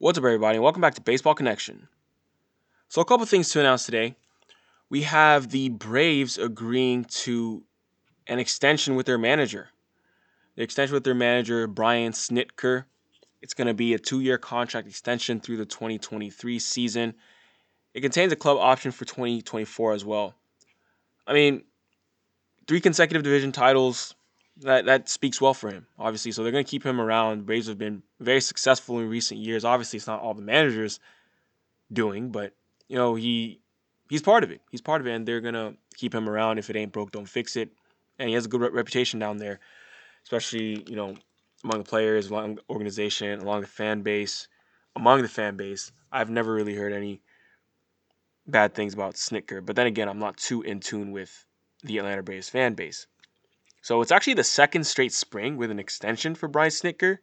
What's 0.00 0.16
up, 0.16 0.22
everybody, 0.22 0.60
welcome 0.60 0.80
back 0.80 0.94
to 0.94 1.00
Baseball 1.00 1.34
Connection. 1.34 1.88
So, 2.86 3.00
a 3.00 3.04
couple 3.04 3.26
things 3.26 3.48
to 3.50 3.58
announce 3.58 3.84
today. 3.84 4.14
We 4.88 5.02
have 5.02 5.50
the 5.50 5.70
Braves 5.70 6.38
agreeing 6.38 7.06
to 7.24 7.64
an 8.28 8.38
extension 8.38 8.94
with 8.94 9.06
their 9.06 9.18
manager. 9.18 9.70
The 10.54 10.62
extension 10.62 10.94
with 10.94 11.02
their 11.02 11.16
manager, 11.16 11.66
Brian 11.66 12.12
Snitker. 12.12 12.84
It's 13.42 13.54
going 13.54 13.66
to 13.66 13.74
be 13.74 13.92
a 13.92 13.98
two 13.98 14.20
year 14.20 14.38
contract 14.38 14.86
extension 14.86 15.40
through 15.40 15.56
the 15.56 15.66
2023 15.66 16.60
season. 16.60 17.14
It 17.92 18.02
contains 18.02 18.32
a 18.32 18.36
club 18.36 18.58
option 18.58 18.92
for 18.92 19.04
2024 19.04 19.94
as 19.94 20.04
well. 20.04 20.36
I 21.26 21.32
mean, 21.32 21.64
three 22.68 22.80
consecutive 22.80 23.24
division 23.24 23.50
titles, 23.50 24.14
that 24.60 24.86
that 24.86 25.08
speaks 25.08 25.40
well 25.40 25.54
for 25.54 25.70
him, 25.70 25.86
obviously. 25.98 26.32
So 26.32 26.42
they're 26.42 26.52
going 26.52 26.64
to 26.64 26.70
keep 26.70 26.84
him 26.84 27.00
around. 27.00 27.46
Braves 27.46 27.68
have 27.68 27.78
been 27.78 28.02
very 28.20 28.40
successful 28.40 28.98
in 28.98 29.08
recent 29.08 29.40
years. 29.40 29.64
Obviously, 29.64 29.98
it's 29.98 30.06
not 30.06 30.20
all 30.20 30.34
the 30.34 30.42
managers 30.42 31.00
doing, 31.92 32.30
but 32.30 32.54
you 32.88 32.96
know 32.96 33.14
he 33.14 33.60
he's 34.10 34.22
part 34.22 34.44
of 34.44 34.50
it. 34.50 34.60
He's 34.70 34.80
part 34.80 35.00
of 35.00 35.06
it, 35.06 35.12
and 35.12 35.26
they're 35.26 35.40
gonna 35.40 35.74
keep 35.96 36.14
him 36.14 36.28
around. 36.28 36.58
If 36.58 36.70
it 36.70 36.76
ain't 36.76 36.92
broke, 36.92 37.12
don't 37.12 37.28
fix 37.28 37.56
it. 37.56 37.70
And 38.18 38.28
he 38.28 38.34
has 38.34 38.46
a 38.46 38.48
good 38.48 38.60
re- 38.60 38.70
reputation 38.70 39.20
down 39.20 39.38
there, 39.38 39.60
especially 40.24 40.84
you 40.88 40.96
know 40.96 41.14
among 41.64 41.78
the 41.78 41.88
players, 41.88 42.30
along 42.30 42.56
the 42.56 42.62
organization, 42.70 43.40
along 43.40 43.62
the 43.62 43.66
fan 43.66 44.02
base, 44.02 44.48
among 44.96 45.22
the 45.22 45.28
fan 45.28 45.56
base. 45.56 45.92
I've 46.10 46.30
never 46.30 46.52
really 46.52 46.74
heard 46.74 46.92
any 46.92 47.20
bad 48.46 48.74
things 48.74 48.94
about 48.94 49.14
Snitker. 49.14 49.64
But 49.64 49.76
then 49.76 49.86
again, 49.86 50.08
I'm 50.08 50.18
not 50.18 50.36
too 50.36 50.62
in 50.62 50.80
tune 50.80 51.12
with 51.12 51.44
the 51.82 51.98
Atlanta 51.98 52.22
Braves 52.22 52.48
fan 52.48 52.74
base. 52.74 53.06
So 53.80 54.00
it's 54.02 54.12
actually 54.12 54.34
the 54.34 54.44
second 54.44 54.84
straight 54.84 55.12
spring 55.12 55.56
with 55.56 55.70
an 55.70 55.78
extension 55.78 56.34
for 56.34 56.48
Brian 56.48 56.70
Snitker. 56.70 57.18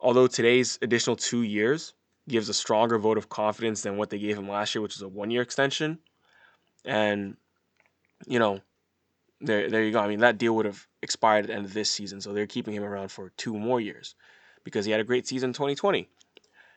Although 0.00 0.26
today's 0.26 0.78
additional 0.82 1.16
two 1.16 1.42
years 1.42 1.94
gives 2.28 2.48
a 2.48 2.54
stronger 2.54 2.98
vote 2.98 3.18
of 3.18 3.28
confidence 3.28 3.82
than 3.82 3.96
what 3.96 4.10
they 4.10 4.18
gave 4.18 4.36
him 4.36 4.48
last 4.48 4.74
year, 4.74 4.82
which 4.82 4.94
was 4.94 5.02
a 5.02 5.08
one 5.08 5.30
year 5.30 5.42
extension. 5.42 5.98
And, 6.84 7.36
you 8.26 8.38
know, 8.38 8.60
there, 9.40 9.68
there 9.68 9.84
you 9.84 9.92
go. 9.92 10.00
I 10.00 10.08
mean, 10.08 10.20
that 10.20 10.38
deal 10.38 10.54
would 10.56 10.66
have 10.66 10.86
expired 11.02 11.44
at 11.44 11.48
the 11.48 11.54
end 11.54 11.66
of 11.66 11.74
this 11.74 11.90
season. 11.90 12.20
So 12.20 12.32
they're 12.32 12.46
keeping 12.46 12.74
him 12.74 12.84
around 12.84 13.08
for 13.10 13.30
two 13.36 13.56
more 13.56 13.80
years 13.80 14.14
because 14.64 14.84
he 14.84 14.92
had 14.92 15.00
a 15.00 15.04
great 15.04 15.26
season 15.26 15.50
in 15.50 15.54
2020. 15.54 16.08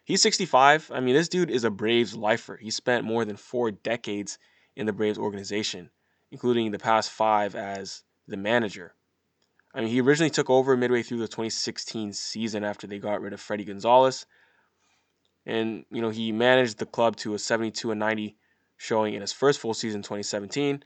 He's 0.03 0.21
65. 0.21 0.91
I 0.93 0.99
mean, 0.99 1.15
this 1.15 1.29
dude 1.29 1.49
is 1.49 1.63
a 1.63 1.71
Braves 1.71 2.15
lifer. 2.15 2.57
He 2.57 2.69
spent 2.69 3.05
more 3.05 3.25
than 3.25 3.37
four 3.37 3.71
decades 3.71 4.37
in 4.75 4.85
the 4.85 4.93
Braves 4.93 5.17
organization, 5.17 5.89
including 6.31 6.71
the 6.71 6.79
past 6.79 7.09
five 7.09 7.55
as 7.55 8.03
the 8.27 8.37
manager. 8.37 8.93
I 9.73 9.81
mean, 9.81 9.89
he 9.89 10.01
originally 10.01 10.29
took 10.29 10.49
over 10.49 10.77
midway 10.77 11.03
through 11.03 11.17
the 11.17 11.27
2016 11.27 12.13
season 12.13 12.63
after 12.63 12.87
they 12.87 12.97
got 12.97 13.21
rid 13.21 13.33
of 13.33 13.41
Fredi 13.41 13.67
Gonzalez. 13.67 14.25
And, 15.45 15.85
you 15.91 16.01
know, 16.01 16.09
he 16.09 16.31
managed 16.31 16.79
the 16.79 16.85
club 16.85 17.17
to 17.17 17.33
a 17.33 17.39
72 17.39 17.91
and 17.91 17.99
90 17.99 18.37
showing 18.77 19.13
in 19.13 19.21
his 19.21 19.33
first 19.33 19.59
full 19.59 19.73
season 19.73 20.01
2017. 20.01 20.83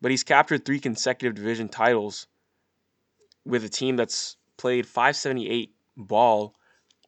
But 0.00 0.10
he's 0.10 0.24
captured 0.24 0.64
three 0.64 0.78
consecutive 0.78 1.34
division 1.34 1.68
titles 1.68 2.26
with 3.44 3.64
a 3.64 3.68
team 3.68 3.96
that's 3.96 4.36
played 4.56 4.86
578 4.86 5.74
ball 5.96 6.54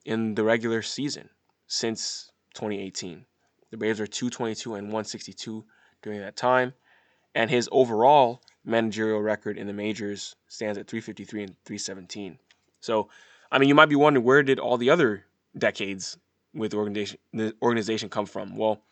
in 0.05 0.35
the 0.35 0.43
regular 0.43 0.83
season 0.83 1.29
since 1.67 2.33
2018. 2.55 3.27
The 3.71 3.77
Braves 3.77 4.01
are 4.01 4.07
222 4.07 4.75
and 4.75 4.87
162 4.87 5.65
during 6.03 6.21
that 6.21 6.37
time. 6.37 6.73
And 7.35 7.51
his 7.51 7.69
overall 7.71 8.43
managerial 8.65 9.21
record 9.21 9.59
in 9.59 9.67
the 9.67 9.73
majors 9.73 10.37
stands 10.49 10.79
at 10.79 10.87
353 10.87 11.43
and 11.43 11.57
317. 11.65 12.39
So, 12.81 13.09
I 13.51 13.59
mean, 13.59 13.69
you 13.69 13.75
might 13.75 13.89
be 13.89 13.97
wondering 13.97 14.25
where 14.25 14.43
did 14.43 14.59
all 14.59 14.77
the 14.77 14.91
other 14.91 15.25
decades 15.57 16.19
with 16.55 16.73
the 16.73 16.77
organization 16.77 17.19
the 17.33 17.55
organization 17.63 18.09
come 18.09 18.27
from? 18.27 18.57
Well, 18.57 18.83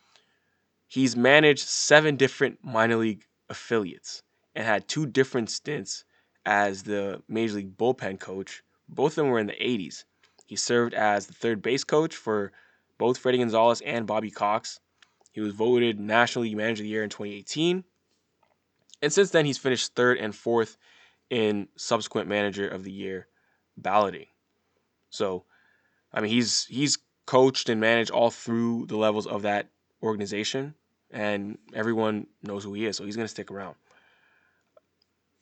he's 0.87 1.15
managed 1.15 1.67
seven 1.67 2.15
different 2.15 2.59
minor 2.63 2.97
league 2.97 3.25
affiliates 3.49 4.23
and 4.55 4.65
had 4.65 4.87
two 4.87 5.05
different 5.05 5.49
stints 5.49 6.03
as 6.45 6.83
the 6.83 7.21
major 7.27 7.55
league 7.55 7.77
bullpen 7.77 8.19
coach. 8.19 8.63
Both 8.87 9.13
of 9.13 9.15
them 9.17 9.29
were 9.29 9.39
in 9.39 9.47
the 9.47 9.53
80s. 9.53 10.03
He 10.47 10.55
served 10.55 10.93
as 10.95 11.27
the 11.27 11.33
third 11.33 11.61
base 11.61 11.83
coach 11.83 12.15
for 12.15 12.51
both 12.97 13.21
Fredi 13.21 13.37
Gonzalez 13.37 13.81
and 13.81 14.07
Bobby 14.07 14.31
Cox. 14.31 14.79
He 15.31 15.41
was 15.41 15.53
voted 15.53 15.99
National 15.99 16.43
League 16.43 16.57
Manager 16.57 16.81
of 16.81 16.85
the 16.85 16.89
Year 16.89 17.03
in 17.03 17.09
2018 17.09 17.83
and 19.01 19.11
since 19.11 19.31
then, 19.31 19.45
he's 19.45 19.57
finished 19.57 19.95
third 19.95 20.17
and 20.17 20.35
fourth 20.35 20.77
in 21.29 21.67
subsequent 21.75 22.27
manager 22.27 22.67
of 22.67 22.83
the 22.83 22.91
year 22.91 23.27
balloting. 23.77 24.25
So, 25.09 25.45
I 26.13 26.21
mean, 26.21 26.31
he's 26.31 26.65
he's 26.65 26.97
coached 27.25 27.69
and 27.69 27.79
managed 27.79 28.11
all 28.11 28.31
through 28.31 28.87
the 28.87 28.97
levels 28.97 29.27
of 29.27 29.43
that 29.43 29.69
organization, 30.01 30.73
and 31.11 31.57
everyone 31.73 32.27
knows 32.43 32.63
who 32.63 32.73
he 32.73 32.85
is. 32.85 32.97
So 32.97 33.05
he's 33.05 33.15
going 33.15 33.25
to 33.25 33.31
stick 33.31 33.51
around. 33.51 33.75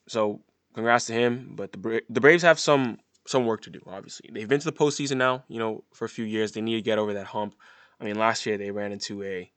So, 0.08 0.42
congrats 0.74 1.06
to 1.08 1.14
him. 1.14 1.54
But 1.56 1.72
the 1.72 1.78
Bra- 1.78 2.00
the 2.10 2.22
Braves 2.22 2.44
have 2.44 2.60
some 2.60 3.00
some 3.26 3.46
work 3.46 3.62
to 3.64 3.70
do. 3.70 3.82
Obviously, 3.88 4.30
they've 4.32 4.48
been 4.48 4.60
to 4.60 4.72
the 4.72 4.78
postseason 4.78 5.18
now. 5.18 5.44
You 5.48 5.60
know, 5.60 5.84
for 5.94 6.06
a 6.06 6.10
few 6.10 6.26
years, 6.26 6.52
they 6.52 6.62
need 6.62 6.76
to 6.76 6.82
get 6.82 7.00
over 7.00 7.14
that 7.14 7.28
hump. 7.28 7.56
I 8.00 8.04
mean, 8.04 8.18
last 8.18 8.46
year 8.46 8.58
they 8.58 8.72
ran 8.72 8.92
into 8.92 9.24
a 9.24 9.52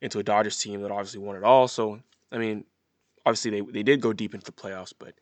into 0.00 0.18
a 0.18 0.22
Dodgers 0.22 0.58
team 0.58 0.82
that 0.82 0.90
obviously 0.90 1.20
won 1.20 1.36
it 1.36 1.44
all. 1.44 1.68
So, 1.68 2.00
I 2.30 2.38
mean, 2.38 2.64
obviously 3.24 3.50
they, 3.50 3.60
they 3.60 3.82
did 3.82 4.00
go 4.00 4.12
deep 4.12 4.34
into 4.34 4.46
the 4.46 4.52
playoffs, 4.52 4.92
but 4.98 5.14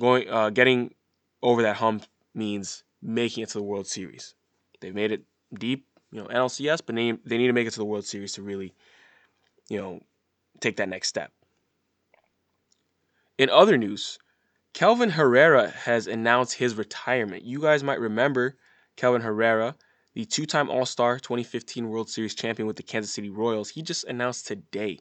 going 0.00 0.28
uh, 0.28 0.50
getting 0.50 0.94
over 1.42 1.62
that 1.62 1.76
hump 1.76 2.04
means 2.34 2.84
making 3.02 3.42
it 3.42 3.48
to 3.50 3.58
the 3.58 3.64
World 3.64 3.86
Series. 3.86 4.34
They've 4.80 4.94
made 4.94 5.12
it 5.12 5.22
deep, 5.58 5.86
you 6.10 6.20
know, 6.20 6.28
NLCS, 6.28 6.80
but 6.84 6.94
they, 6.94 7.12
they 7.24 7.38
need 7.38 7.48
to 7.48 7.52
make 7.52 7.66
it 7.66 7.72
to 7.72 7.78
the 7.78 7.84
World 7.84 8.04
Series 8.04 8.34
to 8.34 8.42
really, 8.42 8.74
you 9.68 9.78
know, 9.78 10.00
take 10.60 10.76
that 10.76 10.88
next 10.88 11.08
step. 11.08 11.32
In 13.38 13.50
other 13.50 13.76
news, 13.76 14.18
Kelvin 14.72 15.10
Herrera 15.10 15.70
has 15.70 16.06
announced 16.06 16.54
his 16.54 16.74
retirement. 16.74 17.44
You 17.44 17.60
guys 17.60 17.82
might 17.82 18.00
remember 18.00 18.56
Kelvin 18.96 19.22
Herrera, 19.22 19.74
the 20.14 20.24
two 20.24 20.46
time 20.46 20.70
All 20.70 20.86
Star 20.86 21.18
2015 21.18 21.88
World 21.88 22.08
Series 22.08 22.34
champion 22.34 22.66
with 22.66 22.76
the 22.76 22.82
Kansas 22.82 23.12
City 23.12 23.30
Royals. 23.30 23.70
He 23.70 23.82
just 23.82 24.04
announced 24.04 24.46
today 24.46 25.00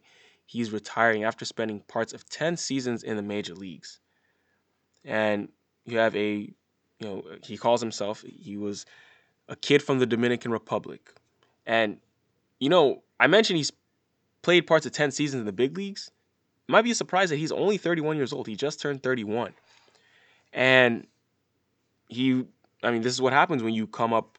he's 0.52 0.72
retiring 0.72 1.24
after 1.24 1.46
spending 1.46 1.80
parts 1.88 2.12
of 2.12 2.28
10 2.28 2.58
seasons 2.58 3.04
in 3.04 3.16
the 3.16 3.22
major 3.22 3.56
leagues. 3.56 4.02
And 5.06 5.48
you 5.86 5.98
have 5.98 6.14
a, 6.14 6.40
you 7.00 7.08
know, 7.08 7.24
he 7.42 7.56
calls 7.56 7.80
himself, 7.80 8.22
he 8.28 8.58
was 8.58 8.86
a 9.48 9.56
kid 9.56 9.82
from 9.82 10.00
the 10.00 10.06
Dominican 10.06 10.52
Republic. 10.52 11.14
And, 11.66 12.00
you 12.60 12.68
know, 12.68 13.02
I 13.18 13.28
mentioned 13.28 13.56
he's 13.58 13.72
played 14.42 14.68
parts 14.68 14.86
of 14.86 14.92
10 14.92 15.12
seasons 15.12 15.40
in 15.40 15.46
the 15.46 15.54
big 15.54 15.78
leagues. 15.78 16.12
It 16.68 16.72
might 16.74 16.82
be 16.82 16.92
a 16.92 16.96
surprise 16.96 17.30
that 17.30 17.38
he's 17.38 17.54
only 17.54 17.78
31 17.78 18.18
years 18.18 18.34
old. 18.34 18.46
He 18.46 18.58
just 18.58 18.82
turned 18.82 19.02
31. 19.02 19.54
And 20.52 21.08
he, 22.10 22.44
I 22.84 22.92
mean, 22.92 23.04
this 23.04 23.14
is 23.14 23.22
what 23.22 23.32
happens 23.32 23.64
when 23.64 23.74
you 23.74 23.88
come 23.88 24.12
up 24.12 24.38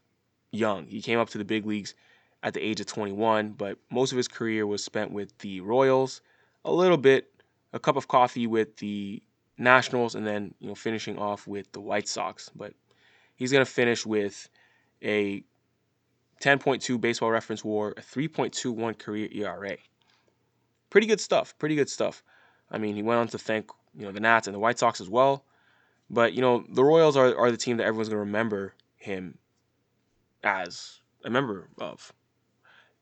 young. 0.51 0.87
He 0.89 1.01
came 1.01 1.19
up 1.19 1.31
to 1.31 1.39
the 1.39 1.45
big 1.47 1.65
leagues 1.65 1.95
at 2.43 2.55
the 2.55 2.61
age 2.61 2.81
of 2.81 2.87
21, 2.87 3.51
but 3.53 3.79
most 3.91 4.13
of 4.13 4.17
his 4.17 4.29
career 4.29 4.67
was 4.67 4.85
spent 4.85 5.13
with 5.13 5.37
the 5.39 5.61
Royals, 5.61 6.21
a 6.65 6.73
little 6.73 6.97
bit, 6.97 7.31
a 7.73 7.79
cup 7.79 7.97
of 7.97 8.09
coffee 8.09 8.47
with 8.47 8.77
the 8.79 9.23
Nationals, 9.59 10.15
and 10.15 10.27
then 10.27 10.55
you 10.59 10.69
know 10.69 10.75
finishing 10.75 11.19
off 11.19 11.47
with 11.47 11.71
the 11.73 11.81
White 11.81 12.09
Sox. 12.09 12.51
But 12.55 12.75
he's 13.37 13.53
gonna 13.53 13.65
finish 13.65 14.05
with 14.05 14.49
a 15.03 15.45
10.2 16.41 17.01
baseball 17.01 17.31
reference 17.31 17.65
WAR, 17.65 17.91
a 17.91 18.01
3.21 18.01 18.99
career 18.99 19.29
ERA. 19.31 19.77
Pretty 20.91 21.07
good 21.07 21.21
stuff. 21.21 21.57
Pretty 21.59 21.77
good 21.77 21.89
stuff. 21.89 22.25
I 22.71 22.79
mean, 22.79 22.97
he 22.97 23.03
went 23.03 23.21
on 23.21 23.29
to 23.29 23.39
thank 23.39 23.71
you 23.95 24.05
know 24.05 24.13
the 24.13 24.21
Nats 24.21 24.49
and 24.49 24.55
the 24.55 24.59
White 24.59 24.79
Sox 24.79 25.01
as 25.01 25.09
well. 25.09 25.45
But 26.11 26.33
you 26.33 26.41
know 26.41 26.65
the 26.69 26.83
Royals 26.83 27.17
are, 27.17 27.37
are 27.37 27.51
the 27.51 27.57
team 27.57 27.77
that 27.77 27.85
everyone's 27.85 28.09
gonna 28.09 28.21
remember 28.21 28.75
him 28.97 29.39
as 30.43 31.01
a 31.25 31.31
member 31.31 31.69
of 31.79 32.13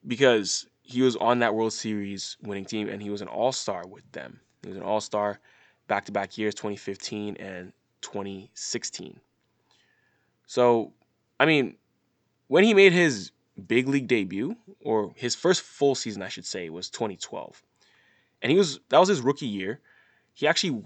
because 0.07 0.67
he 0.83 1.03
was 1.03 1.17
on 1.17 1.39
that 1.41 1.55
World 1.55 1.73
Series 1.73 2.37
winning 2.43 2.65
team 2.65 2.89
and 2.89 3.03
he 3.03 3.11
was 3.11 3.23
an 3.23 3.29
all 3.29 3.53
star 3.53 3.87
with 3.87 4.11
them. 4.13 4.41
He 4.63 4.69
was 4.69 4.77
an 4.77 4.83
all 4.83 5.01
star 5.01 5.41
back 5.89 6.05
to 6.07 6.13
back 6.13 6.37
years, 6.39 6.55
2015 6.55 7.37
and 7.37 7.73
2016. 8.01 9.21
So, 10.47 10.93
I 11.39 11.47
mean, 11.47 11.77
when 12.49 12.65
he 12.65 12.75
made 12.75 12.93
his 12.93 13.31
big 13.67 13.89
league 13.89 14.09
debut, 14.09 14.57
or 14.83 15.13
his 15.17 15.35
first 15.35 15.63
full 15.63 15.95
season, 15.95 16.23
I 16.23 16.29
should 16.29 16.47
say, 16.47 16.71
was 16.71 16.91
2012. 16.91 17.63
And 18.43 18.51
he 18.51 18.59
was 18.59 18.81
that 18.89 18.99
was 18.99 19.09
his 19.09 19.21
rookie 19.21 19.47
year. 19.47 19.81
He 20.33 20.47
actually 20.47 20.83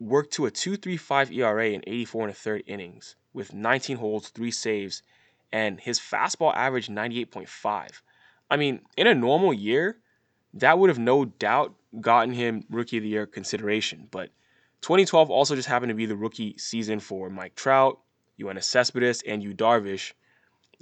worked 0.00 0.32
to 0.34 0.46
a 0.46 0.50
2.35 0.50 1.32
ERA 1.36 1.68
in 1.70 1.82
84 1.86 2.22
and 2.22 2.30
a 2.30 2.34
third 2.34 2.62
innings 2.66 3.16
with 3.32 3.52
19 3.52 3.98
holds, 3.98 4.28
three 4.28 4.50
saves, 4.50 5.02
and 5.52 5.78
his 5.80 5.98
fastball 6.00 6.54
averaged 6.54 6.90
98.5. 6.90 8.00
I 8.50 8.56
mean, 8.56 8.80
in 8.96 9.06
a 9.06 9.14
normal 9.14 9.52
year, 9.52 9.98
that 10.54 10.78
would 10.78 10.90
have 10.90 10.98
no 10.98 11.24
doubt 11.24 11.74
gotten 12.00 12.32
him 12.32 12.64
rookie 12.70 12.98
of 12.98 13.02
the 13.02 13.08
year 13.08 13.26
consideration. 13.26 14.08
But 14.10 14.30
2012 14.82 15.30
also 15.30 15.54
just 15.56 15.68
happened 15.68 15.90
to 15.90 15.94
be 15.94 16.06
the 16.06 16.16
rookie 16.16 16.56
season 16.58 17.00
for 17.00 17.30
Mike 17.30 17.54
Trout, 17.54 18.00
Yoenis 18.38 18.64
Cespedes, 18.64 19.22
and 19.26 19.42
Yu 19.42 19.54
Darvish. 19.54 20.12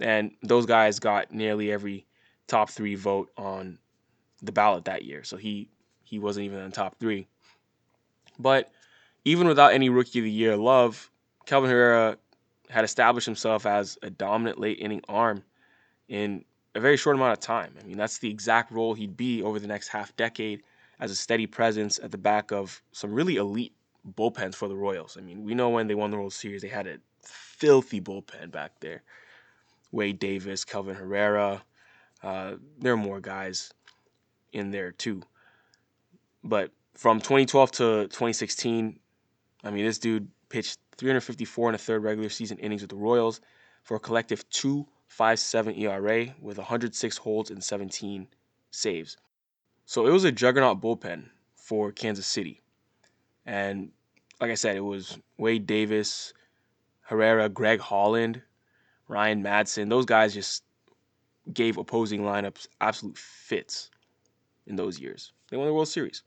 And 0.00 0.32
those 0.42 0.66
guys 0.66 0.98
got 0.98 1.32
nearly 1.32 1.70
every 1.70 2.06
top 2.46 2.70
three 2.70 2.94
vote 2.94 3.30
on 3.36 3.78
the 4.42 4.52
ballot 4.52 4.86
that 4.86 5.04
year. 5.04 5.24
So 5.24 5.36
he 5.36 5.70
he 6.02 6.18
wasn't 6.18 6.44
even 6.44 6.58
in 6.58 6.66
the 6.66 6.76
top 6.76 6.98
three. 6.98 7.28
But 8.38 8.70
even 9.24 9.46
without 9.46 9.72
any 9.72 9.88
rookie 9.88 10.18
of 10.18 10.24
the 10.24 10.30
year 10.30 10.56
love, 10.56 11.10
Kelvin 11.46 11.70
Herrera 11.70 12.18
had 12.68 12.84
established 12.84 13.26
himself 13.26 13.66
as 13.66 13.98
a 14.02 14.10
dominant 14.10 14.58
late 14.58 14.78
inning 14.80 15.02
arm 15.08 15.44
in 16.08 16.44
a 16.74 16.80
very 16.80 16.96
short 16.96 17.16
amount 17.16 17.32
of 17.32 17.40
time. 17.40 17.74
I 17.80 17.86
mean, 17.86 17.96
that's 17.96 18.18
the 18.18 18.30
exact 18.30 18.72
role 18.72 18.94
he'd 18.94 19.16
be 19.16 19.42
over 19.42 19.58
the 19.58 19.66
next 19.66 19.88
half 19.88 20.14
decade 20.16 20.62
as 21.00 21.10
a 21.10 21.16
steady 21.16 21.46
presence 21.46 21.98
at 22.02 22.10
the 22.10 22.18
back 22.18 22.52
of 22.52 22.82
some 22.92 23.12
really 23.12 23.36
elite 23.36 23.74
bullpens 24.16 24.54
for 24.54 24.68
the 24.68 24.76
Royals. 24.76 25.16
I 25.16 25.20
mean, 25.20 25.44
we 25.44 25.54
know 25.54 25.68
when 25.68 25.86
they 25.86 25.94
won 25.94 26.10
the 26.10 26.16
World 26.16 26.32
Series, 26.32 26.62
they 26.62 26.68
had 26.68 26.86
a 26.86 26.98
filthy 27.22 28.00
bullpen 28.00 28.50
back 28.50 28.72
there. 28.80 29.02
Wade 29.90 30.18
Davis, 30.18 30.64
Kelvin 30.64 30.94
Herrera. 30.94 31.62
Uh, 32.22 32.54
there 32.78 32.94
are 32.94 32.96
more 32.96 33.20
guys 33.20 33.72
in 34.52 34.70
there 34.70 34.92
too. 34.92 35.22
But 36.42 36.70
from 36.94 37.18
2012 37.18 37.72
to 37.72 37.84
2016, 38.04 38.98
I 39.64 39.70
mean, 39.70 39.84
this 39.84 39.98
dude 39.98 40.28
pitched 40.48 40.78
354 40.96 41.68
and 41.68 41.74
a 41.74 41.78
third 41.78 42.02
regular 42.02 42.28
season 42.28 42.58
innings 42.58 42.82
with 42.82 42.90
the 42.90 42.96
Royals 42.96 43.40
for 43.82 43.96
a 43.96 44.00
collective 44.00 44.48
2.57 45.18 45.78
ERA 45.78 46.34
with 46.40 46.58
106 46.58 47.16
holds 47.18 47.50
and 47.50 47.62
17 47.62 48.26
saves. 48.70 49.16
So 49.84 50.06
it 50.06 50.10
was 50.10 50.24
a 50.24 50.32
juggernaut 50.32 50.80
bullpen 50.80 51.24
for 51.54 51.92
Kansas 51.92 52.26
City. 52.26 52.60
And 53.46 53.90
like 54.40 54.50
I 54.50 54.54
said, 54.54 54.76
it 54.76 54.80
was 54.80 55.18
Wade 55.38 55.66
Davis, 55.66 56.32
Herrera, 57.02 57.48
Greg 57.48 57.80
Holland, 57.80 58.42
Ryan 59.08 59.42
Madson. 59.42 59.88
Those 59.88 60.06
guys 60.06 60.34
just 60.34 60.64
gave 61.52 61.76
opposing 61.76 62.22
lineups 62.22 62.68
absolute 62.80 63.18
fits 63.18 63.90
in 64.66 64.76
those 64.76 64.98
years. 64.98 65.32
They 65.50 65.56
won 65.56 65.66
the 65.66 65.74
World 65.74 65.88
Series. 65.88 66.22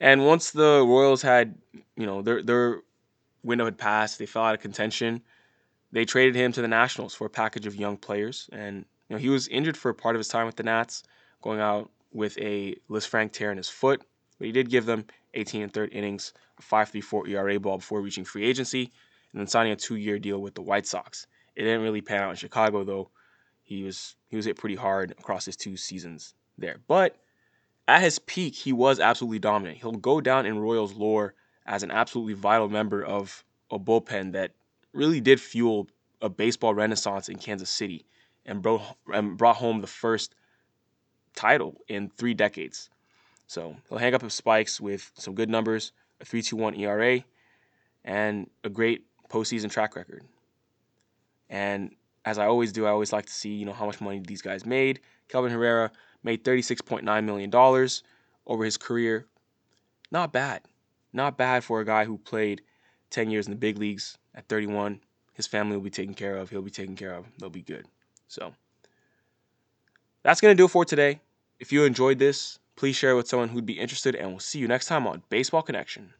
And 0.00 0.26
once 0.26 0.50
the 0.50 0.84
Royals 0.86 1.22
had, 1.22 1.54
you 1.96 2.04
know, 2.04 2.20
their 2.20 2.42
their 2.42 2.80
window 3.42 3.64
had 3.64 3.78
passed, 3.78 4.18
they 4.18 4.26
fell 4.26 4.42
out 4.42 4.54
of 4.54 4.60
contention. 4.60 5.22
They 5.92 6.04
traded 6.04 6.34
him 6.34 6.52
to 6.52 6.62
the 6.62 6.68
Nationals 6.68 7.14
for 7.14 7.26
a 7.26 7.30
package 7.30 7.66
of 7.66 7.76
young 7.76 7.96
players, 7.96 8.48
and 8.52 8.84
you 9.08 9.16
know 9.16 9.18
he 9.18 9.28
was 9.28 9.48
injured 9.48 9.76
for 9.76 9.92
part 9.94 10.16
of 10.16 10.20
his 10.20 10.28
time 10.28 10.46
with 10.46 10.56
the 10.56 10.62
Nats, 10.62 11.02
going 11.42 11.60
out 11.60 11.90
with 12.12 12.36
a 12.38 12.76
Lisfranc 12.90 13.32
tear 13.32 13.50
in 13.50 13.56
his 13.56 13.68
foot. 13.68 14.02
But 14.38 14.46
he 14.46 14.52
did 14.52 14.68
give 14.68 14.86
them 14.86 15.06
18 15.34 15.62
and 15.62 15.72
third 15.72 15.92
innings, 15.92 16.32
a 16.58 16.62
5.34 16.62 17.28
ERA 17.28 17.60
ball 17.60 17.78
before 17.78 18.02
reaching 18.02 18.24
free 18.24 18.44
agency, 18.44 18.92
and 19.32 19.40
then 19.40 19.46
signing 19.46 19.72
a 19.72 19.76
two-year 19.76 20.18
deal 20.18 20.40
with 20.40 20.54
the 20.54 20.62
White 20.62 20.86
Sox. 20.86 21.26
It 21.54 21.62
didn't 21.62 21.82
really 21.82 22.02
pan 22.02 22.22
out 22.22 22.30
in 22.30 22.36
Chicago 22.36 22.84
though. 22.84 23.10
He 23.62 23.82
was 23.82 24.16
he 24.28 24.36
was 24.36 24.44
hit 24.44 24.56
pretty 24.56 24.76
hard 24.76 25.12
across 25.12 25.44
his 25.44 25.56
two 25.56 25.76
seasons 25.76 26.34
there. 26.58 26.78
But 26.86 27.16
at 27.88 28.02
his 28.02 28.18
peak, 28.18 28.54
he 28.54 28.72
was 28.72 29.00
absolutely 29.00 29.38
dominant. 29.38 29.78
He'll 29.78 29.92
go 29.92 30.20
down 30.20 30.46
in 30.46 30.58
Royals 30.58 30.94
lore 30.94 31.34
as 31.64 31.82
an 31.82 31.90
absolutely 31.90 32.34
vital 32.34 32.68
member 32.68 33.02
of 33.02 33.44
a 33.70 33.78
bullpen 33.78 34.32
that 34.32 34.52
really 34.96 35.20
did 35.20 35.40
fuel 35.40 35.88
a 36.22 36.28
baseball 36.28 36.74
renaissance 36.74 37.28
in 37.28 37.36
Kansas 37.38 37.70
City 37.70 38.06
and 38.44 38.62
brought, 38.62 38.96
and 39.12 39.36
brought 39.36 39.56
home 39.56 39.80
the 39.80 39.86
first 39.86 40.34
title 41.34 41.76
in 41.88 42.08
three 42.08 42.34
decades. 42.34 42.88
So 43.46 43.76
he'll 43.88 43.98
hang 43.98 44.14
up 44.14 44.22
his 44.22 44.34
spikes 44.34 44.80
with 44.80 45.12
some 45.14 45.34
good 45.34 45.50
numbers, 45.50 45.92
a 46.20 46.24
3.21 46.24 46.78
ERA, 46.80 47.24
and 48.04 48.48
a 48.64 48.68
great 48.68 49.04
postseason 49.28 49.70
track 49.70 49.94
record. 49.94 50.24
And 51.48 51.94
as 52.24 52.38
I 52.38 52.46
always 52.46 52.72
do, 52.72 52.86
I 52.86 52.90
always 52.90 53.12
like 53.12 53.26
to 53.26 53.32
see, 53.32 53.50
you 53.50 53.66
know, 53.66 53.72
how 53.72 53.86
much 53.86 54.00
money 54.00 54.20
these 54.20 54.42
guys 54.42 54.66
made. 54.66 55.00
Kelvin 55.28 55.52
Herrera 55.52 55.92
made 56.24 56.44
$36.9 56.44 57.24
million 57.24 57.88
over 58.46 58.64
his 58.64 58.76
career. 58.76 59.26
Not 60.10 60.32
bad. 60.32 60.62
Not 61.12 61.36
bad 61.36 61.62
for 61.62 61.80
a 61.80 61.84
guy 61.84 62.04
who 62.04 62.18
played 62.18 62.62
10 63.10 63.30
years 63.30 63.46
in 63.46 63.52
the 63.52 63.58
big 63.58 63.78
leagues 63.78 64.18
at 64.34 64.48
31. 64.48 65.00
His 65.32 65.46
family 65.46 65.76
will 65.76 65.84
be 65.84 65.90
taken 65.90 66.14
care 66.14 66.36
of. 66.36 66.50
He'll 66.50 66.62
be 66.62 66.70
taken 66.70 66.96
care 66.96 67.12
of. 67.12 67.26
They'll 67.38 67.50
be 67.50 67.62
good. 67.62 67.86
So 68.28 68.52
that's 70.22 70.40
going 70.40 70.56
to 70.56 70.60
do 70.60 70.64
it 70.64 70.70
for 70.70 70.84
today. 70.84 71.20
If 71.60 71.72
you 71.72 71.84
enjoyed 71.84 72.18
this, 72.18 72.58
please 72.74 72.96
share 72.96 73.12
it 73.12 73.16
with 73.16 73.28
someone 73.28 73.48
who'd 73.48 73.66
be 73.66 73.78
interested, 73.78 74.14
and 74.14 74.30
we'll 74.30 74.40
see 74.40 74.58
you 74.58 74.68
next 74.68 74.86
time 74.86 75.06
on 75.06 75.22
Baseball 75.30 75.62
Connection. 75.62 76.12